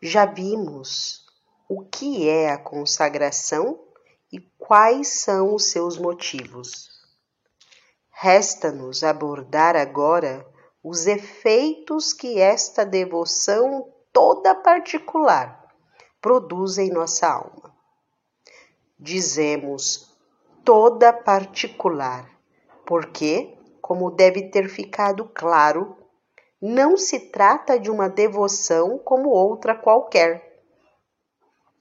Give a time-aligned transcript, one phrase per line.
[0.00, 1.26] Já vimos
[1.68, 3.80] o que é a consagração
[4.32, 6.88] e quais são os seus motivos.
[8.10, 10.46] Resta-nos abordar agora
[10.84, 15.66] os efeitos que esta devoção toda particular
[16.20, 17.74] produz em nossa alma.
[18.98, 20.16] Dizemos
[20.64, 22.30] toda particular,
[22.86, 25.96] porque, como deve ter ficado claro,
[26.60, 30.62] não se trata de uma devoção como outra qualquer,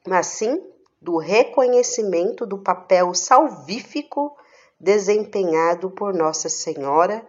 [0.06, 0.64] mas sim
[1.02, 4.36] do reconhecimento do papel salvífico
[4.80, 7.28] desempenhado por Nossa Senhora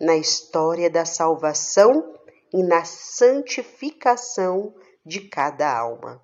[0.00, 2.14] na história da salvação
[2.52, 6.20] e na santificação de cada alma.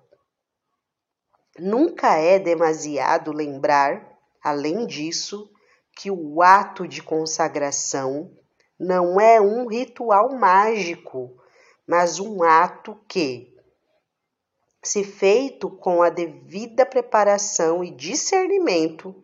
[1.57, 5.49] Nunca é demasiado lembrar, além disso,
[5.95, 8.31] que o ato de consagração
[8.79, 11.35] não é um ritual mágico,
[11.87, 13.55] mas um ato que,
[14.83, 19.15] se feito com a devida preparação e discernimento,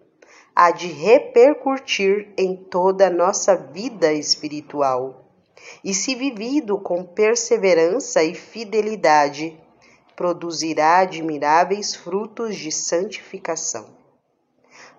[0.55, 5.31] há de repercutir em toda a nossa vida espiritual.
[5.83, 9.57] E se vivido com perseverança e fidelidade,
[10.15, 13.97] produzirá admiráveis frutos de santificação.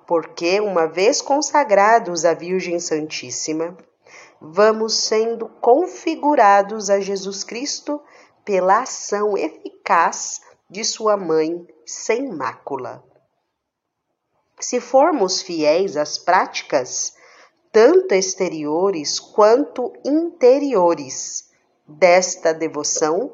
[0.06, 3.76] Porque, uma vez consagrados à Virgem Santíssima,
[4.52, 8.00] vamos sendo configurados a Jesus Cristo
[8.44, 13.02] pela ação eficaz de Sua Mãe sem mácula.
[14.60, 17.14] Se formos fiéis às práticas,
[17.72, 21.50] tanto exteriores quanto interiores,
[21.86, 23.32] desta devoção,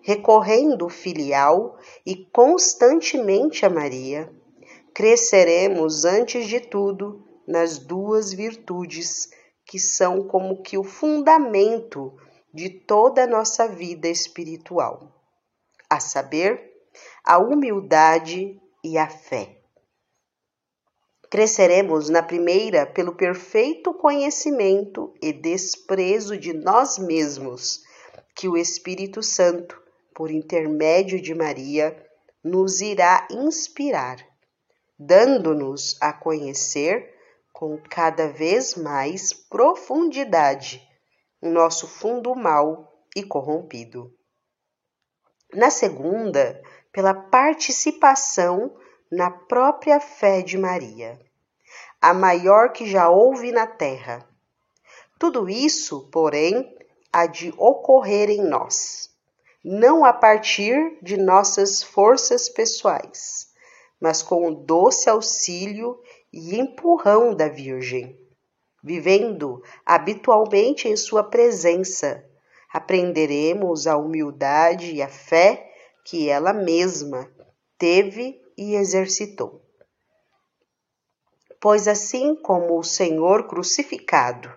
[0.00, 4.32] recorrendo filial e constantemente a Maria,
[4.94, 9.30] cresceremos antes de tudo nas duas virtudes
[9.66, 12.16] que são como que o fundamento
[12.54, 15.12] de toda a nossa vida espiritual,
[15.90, 16.72] a saber,
[17.24, 19.60] a humildade e a fé.
[21.28, 27.82] Cresceremos na primeira pelo perfeito conhecimento e desprezo de nós mesmos,
[28.34, 29.82] que o Espírito Santo,
[30.14, 32.00] por intermédio de Maria,
[32.44, 34.24] nos irá inspirar,
[34.96, 37.15] dando-nos a conhecer
[37.56, 40.86] com cada vez mais profundidade
[41.40, 44.14] o nosso fundo mal e corrompido.
[45.54, 46.62] Na segunda,
[46.92, 48.76] pela participação
[49.10, 51.18] na própria fé de Maria,
[51.98, 54.28] a maior que já houve na terra.
[55.18, 56.76] Tudo isso, porém,
[57.10, 59.08] há de ocorrer em nós,
[59.64, 63.48] não a partir de nossas forças pessoais,
[63.98, 65.98] mas com o doce auxílio
[66.36, 68.14] e empurrão da Virgem.
[68.84, 72.22] Vivendo habitualmente em Sua presença,
[72.70, 75.72] aprenderemos a humildade e a fé
[76.04, 77.28] que ela mesma
[77.78, 79.62] teve e exercitou.
[81.58, 84.52] Pois assim como o Senhor crucificado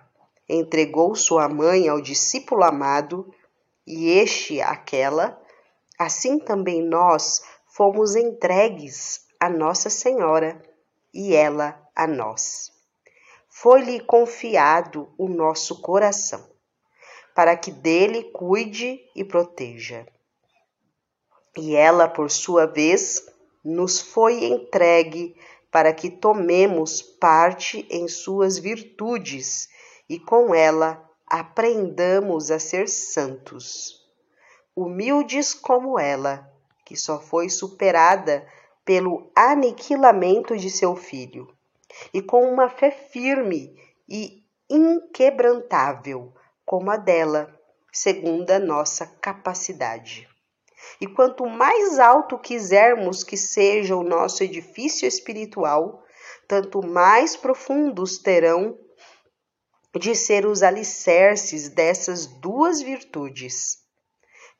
[0.46, 3.32] entregou sua mãe ao discípulo amado
[3.86, 5.40] e este aquela,
[5.98, 10.60] assim também nós fomos entregues a Nossa Senhora
[11.12, 12.70] e ela a nós.
[13.48, 16.48] Foi-lhe confiado o nosso coração,
[17.34, 20.06] para que dele cuide e proteja.
[21.56, 23.26] E ela, por sua vez,
[23.64, 25.36] nos foi entregue
[25.70, 29.68] para que tomemos parte em suas virtudes
[30.08, 34.00] e com ela aprendamos a ser santos.
[34.74, 36.50] Humildes como ela,
[36.84, 38.46] que só foi superada
[38.84, 41.46] pelo aniquilamento de seu filho,
[42.12, 43.74] e com uma fé firme
[44.08, 46.32] e inquebrantável,
[46.64, 47.52] como a dela,
[47.92, 50.28] segundo a nossa capacidade.
[51.00, 56.04] E quanto mais alto quisermos que seja o nosso edifício espiritual,
[56.46, 58.78] tanto mais profundos terão
[59.98, 63.78] de ser os alicerces dessas duas virtudes.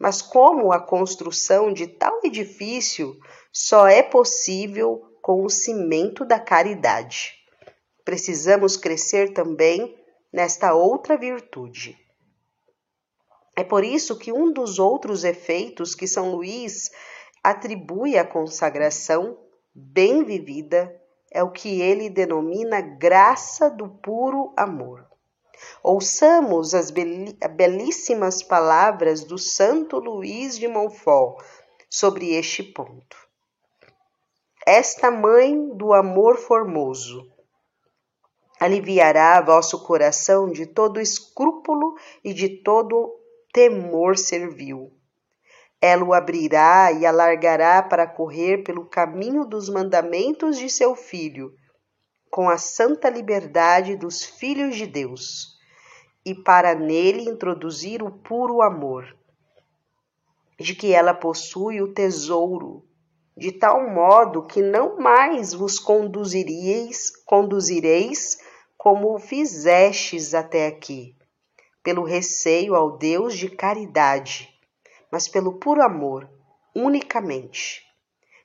[0.00, 3.15] Mas como a construção de tal edifício
[3.53, 7.34] só é possível com o cimento da caridade.
[8.03, 9.95] Precisamos crescer também
[10.33, 11.98] nesta outra virtude.
[13.54, 16.91] É por isso que um dos outros efeitos que São Luís
[17.45, 19.39] atribui à consagração
[19.74, 20.98] bem vivida
[21.30, 25.09] é o que ele denomina graça do puro amor.
[25.83, 31.45] Ouçamos as belíssimas palavras do Santo Luís de Montfort
[31.89, 33.31] sobre este ponto
[34.67, 37.27] esta mãe do amor formoso.
[38.61, 43.11] Aliviará vosso coração de todo escrúpulo e de todo
[43.53, 44.93] temor servil.
[45.81, 51.55] ela o abrirá e alargará para correr pelo caminho dos mandamentos de seu filho,
[52.31, 55.59] com a santa liberdade dos filhos de Deus,
[56.25, 59.17] e para nele introduzir o puro amor,
[60.59, 62.84] de que ela possui o tesouro,
[63.37, 68.39] de tal modo que não mais vos conduzireis, conduzireis
[68.77, 71.17] como fizestes até aqui,
[71.83, 74.51] pelo receio ao Deus de caridade
[75.11, 76.31] mas pelo puro amor,
[76.75, 77.83] unicamente.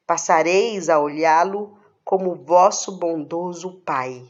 [0.07, 4.23] Passareis a olhá-lo como vosso bondoso Pai,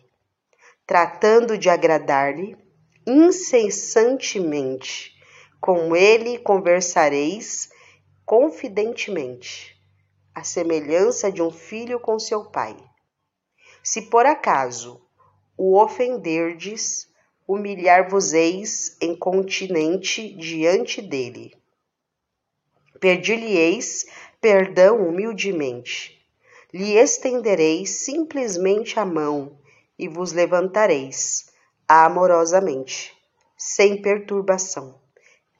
[0.85, 2.57] tratando de agradar-lhe
[3.05, 5.13] incessantemente.
[5.61, 7.69] Com ele conversareis
[8.25, 9.79] confidentemente,
[10.33, 12.75] a semelhança de um filho com seu pai.
[13.83, 15.01] Se por acaso
[15.57, 17.09] o ofenderdes,
[17.47, 21.53] humilhar-vos-eis em continente diante dele
[22.99, 24.05] Pedir-lhe-eis
[24.39, 26.17] perdão humildemente.
[26.73, 29.59] Lhe estendereis simplesmente a mão
[29.99, 31.47] e vos levantareis
[31.87, 33.15] amorosamente,
[33.57, 34.99] sem perturbação,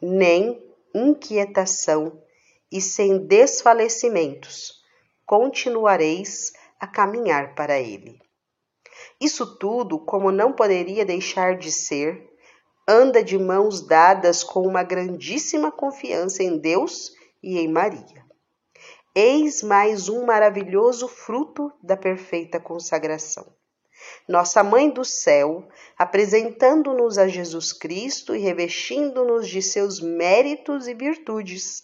[0.01, 0.63] nem
[0.94, 2.22] inquietação
[2.72, 4.81] e sem desfalecimentos,
[5.25, 8.19] continuareis a caminhar para ele.
[9.19, 12.30] Isso tudo, como não poderia deixar de ser,
[12.88, 17.12] anda de mãos dadas com uma grandíssima confiança em Deus
[17.42, 18.25] e em Maria.
[19.16, 23.45] Eis mais um maravilhoso fruto da perfeita consagração.
[24.28, 25.68] Nossa Mãe do Céu,
[25.98, 31.84] apresentando-nos a Jesus Cristo e revestindo-nos de seus méritos e virtudes,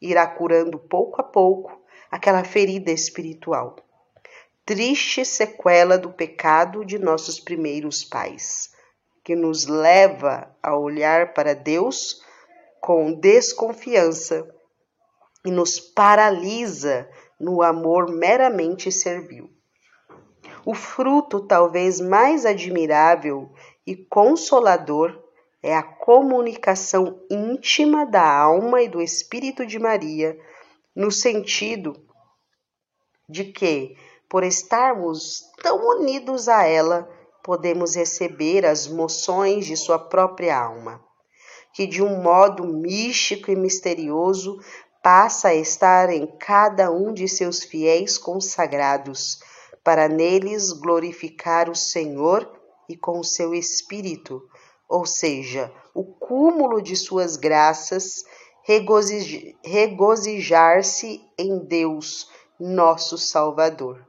[0.00, 1.80] irá curando pouco a pouco
[2.10, 3.76] aquela ferida espiritual.
[4.64, 8.70] Triste sequela do pecado de nossos primeiros pais,
[9.24, 12.22] que nos leva a olhar para Deus
[12.80, 14.46] com desconfiança
[15.44, 17.08] e nos paralisa
[17.40, 19.57] no amor meramente servil.
[20.70, 23.50] O fruto talvez mais admirável
[23.86, 25.18] e consolador
[25.62, 30.38] é a comunicação íntima da alma e do espírito de Maria,
[30.94, 31.96] no sentido
[33.26, 33.96] de que,
[34.28, 37.08] por estarmos tão unidos a ela,
[37.42, 41.02] podemos receber as moções de sua própria alma,
[41.72, 44.58] que de um modo místico e misterioso
[45.02, 49.40] passa a estar em cada um de seus fiéis consagrados,
[49.82, 52.50] para neles glorificar o Senhor
[52.88, 54.42] e com o seu Espírito,
[54.88, 58.24] ou seja, o cúmulo de suas graças,
[59.62, 64.06] regozijar-se em Deus, nosso Salvador.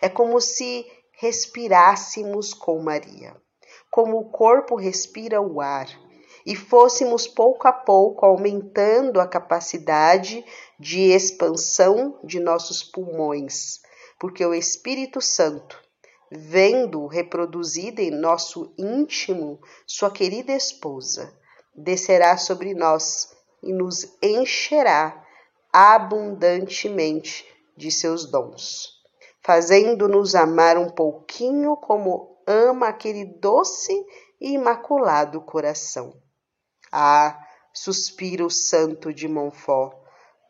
[0.00, 3.36] É como se respirássemos com Maria,
[3.90, 5.88] como o corpo respira o ar
[6.44, 10.44] e fôssemos pouco a pouco aumentando a capacidade
[10.78, 13.81] de expansão de nossos pulmões,
[14.22, 15.76] porque o Espírito Santo,
[16.30, 21.36] vendo reproduzida em nosso íntimo sua querida esposa,
[21.74, 25.26] descerá sobre nós e nos encherá
[25.72, 27.44] abundantemente
[27.76, 28.90] de seus dons,
[29.42, 33.92] fazendo-nos amar um pouquinho como ama aquele doce
[34.40, 36.14] e imaculado coração.
[36.92, 40.01] Ah, suspira o santo de Montfort,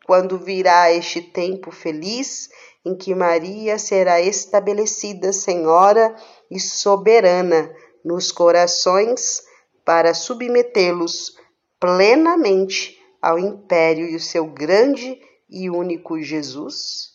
[0.05, 2.49] quando virá este tempo feliz
[2.85, 6.15] em que Maria será estabelecida senhora
[6.51, 7.73] e soberana
[8.03, 9.41] nos corações
[9.85, 11.37] para submetê-los
[11.79, 17.13] plenamente ao império e o seu grande e único Jesus?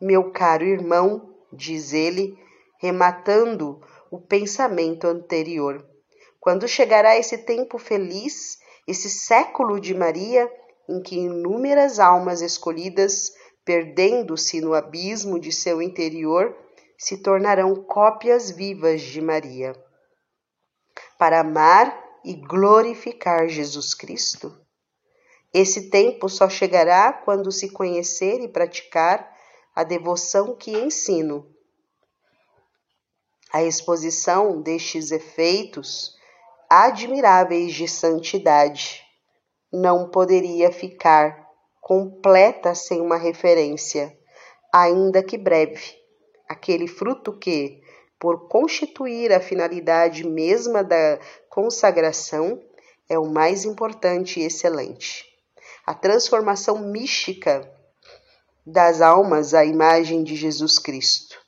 [0.00, 2.38] Meu caro irmão, diz ele,
[2.80, 3.80] rematando
[4.10, 5.84] o pensamento anterior,
[6.40, 10.50] quando chegará esse tempo feliz, esse século de Maria,
[10.88, 13.32] em que inúmeras almas escolhidas,
[13.64, 16.56] perdendo-se no abismo de seu interior,
[16.96, 19.72] se tornarão cópias vivas de Maria,
[21.18, 24.56] para amar e glorificar Jesus Cristo?
[25.52, 29.34] Esse tempo só chegará quando se conhecer e praticar
[29.74, 31.46] a devoção que ensino.
[33.52, 36.14] A exposição destes efeitos
[36.68, 39.07] admiráveis de santidade.
[39.72, 41.46] Não poderia ficar
[41.80, 44.16] completa sem uma referência,
[44.72, 45.94] ainda que breve,
[46.48, 47.80] aquele fruto que,
[48.18, 51.18] por constituir a finalidade mesma da
[51.50, 52.62] consagração,
[53.08, 55.24] é o mais importante e excelente.
[55.86, 57.70] A transformação mística
[58.66, 61.38] das almas à imagem de Jesus Cristo.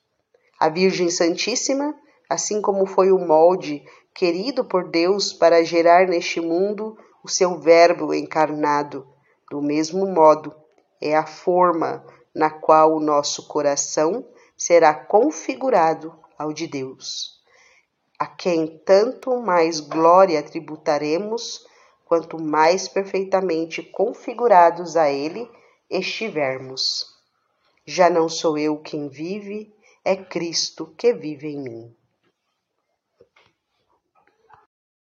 [0.58, 1.94] A Virgem Santíssima,
[2.28, 3.82] assim como foi o molde
[4.14, 9.06] querido por Deus para gerar neste mundo o seu Verbo encarnado,
[9.50, 10.54] Do mesmo modo,
[11.00, 14.24] é a forma na qual o nosso coração
[14.56, 17.42] será configurado ao de Deus,
[18.18, 21.66] a quem tanto mais glória tributaremos,
[22.04, 25.50] quanto mais perfeitamente configurados a Ele
[25.88, 27.06] estivermos.
[27.84, 29.74] Já não sou eu quem vive,
[30.04, 31.99] é Cristo que vive em mim.